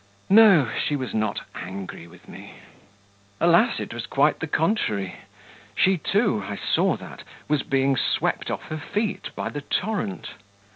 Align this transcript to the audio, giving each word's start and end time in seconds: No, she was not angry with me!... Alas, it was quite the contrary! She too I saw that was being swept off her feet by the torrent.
No, 0.31 0.67
she 0.83 0.95
was 0.95 1.13
not 1.13 1.41
angry 1.53 2.07
with 2.07 2.27
me!... 2.27 2.55
Alas, 3.39 3.79
it 3.79 3.93
was 3.93 4.07
quite 4.07 4.39
the 4.39 4.47
contrary! 4.47 5.17
She 5.75 5.99
too 5.99 6.43
I 6.43 6.55
saw 6.55 6.97
that 6.97 7.21
was 7.47 7.61
being 7.61 7.95
swept 7.95 8.49
off 8.49 8.63
her 8.69 8.79
feet 8.79 9.29
by 9.35 9.49
the 9.49 9.61
torrent. 9.61 10.29